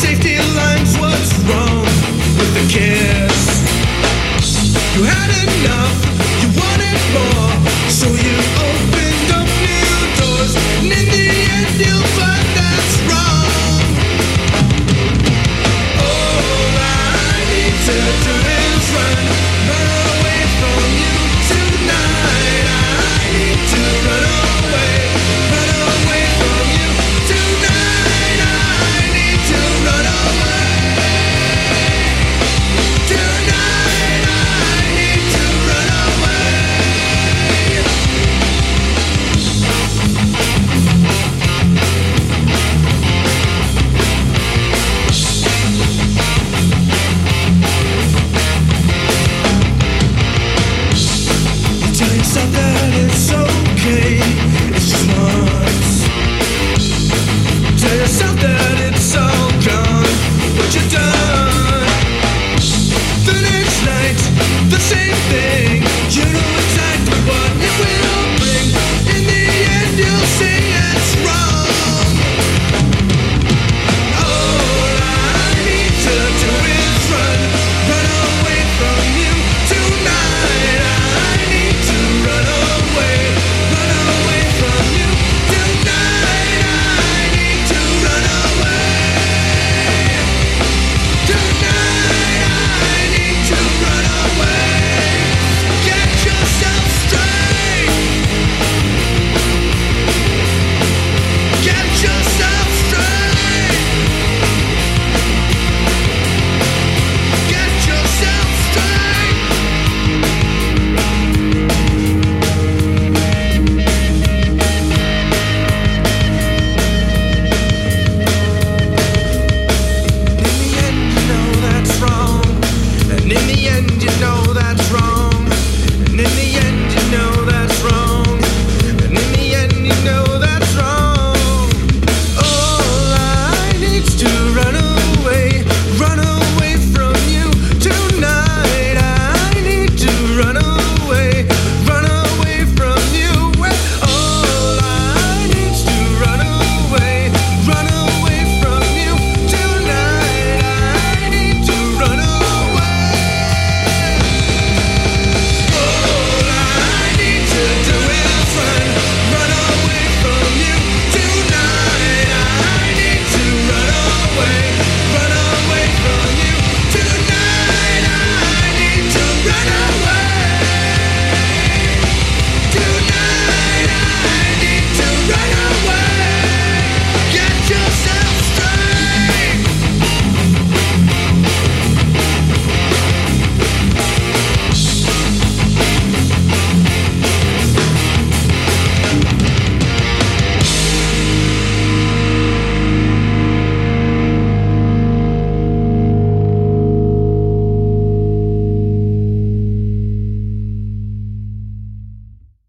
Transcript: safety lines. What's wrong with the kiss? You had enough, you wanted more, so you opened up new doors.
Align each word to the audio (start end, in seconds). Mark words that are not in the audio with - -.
safety 0.00 0.36
lines. 0.56 0.96
What's 0.98 1.32
wrong 1.44 1.84
with 2.38 2.52
the 2.56 2.64
kiss? 2.72 3.38
You 4.96 5.02
had 5.04 5.30
enough, 5.44 5.98
you 6.40 6.48
wanted 6.56 7.00
more, 7.16 7.52
so 7.90 8.06
you 8.08 8.36
opened 8.68 9.28
up 9.38 9.48
new 9.66 9.96
doors. 10.18 10.52